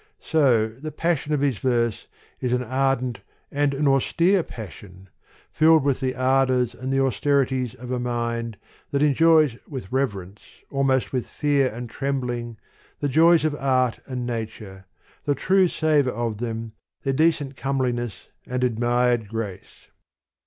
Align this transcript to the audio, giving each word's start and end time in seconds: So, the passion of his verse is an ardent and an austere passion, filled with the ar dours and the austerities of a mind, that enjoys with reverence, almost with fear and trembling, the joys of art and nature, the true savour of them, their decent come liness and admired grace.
So, 0.23 0.67
the 0.69 0.91
passion 0.91 1.31
of 1.31 1.41
his 1.41 1.59
verse 1.59 2.07
is 2.39 2.53
an 2.53 2.63
ardent 2.63 3.19
and 3.51 3.71
an 3.75 3.87
austere 3.87 4.41
passion, 4.41 5.09
filled 5.53 5.83
with 5.83 5.99
the 5.99 6.15
ar 6.15 6.47
dours 6.47 6.73
and 6.73 6.91
the 6.91 6.99
austerities 6.99 7.75
of 7.75 7.91
a 7.91 7.99
mind, 7.99 8.57
that 8.89 9.03
enjoys 9.03 9.57
with 9.67 9.91
reverence, 9.91 10.41
almost 10.71 11.13
with 11.13 11.29
fear 11.29 11.69
and 11.71 11.87
trembling, 11.87 12.57
the 12.99 13.09
joys 13.09 13.45
of 13.45 13.53
art 13.53 13.99
and 14.07 14.25
nature, 14.25 14.85
the 15.25 15.35
true 15.35 15.67
savour 15.67 16.13
of 16.15 16.37
them, 16.37 16.71
their 17.03 17.13
decent 17.13 17.55
come 17.55 17.77
liness 17.77 18.25
and 18.47 18.63
admired 18.63 19.27
grace. 19.27 19.89